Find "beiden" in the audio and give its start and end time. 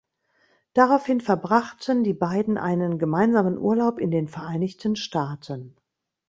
2.15-2.57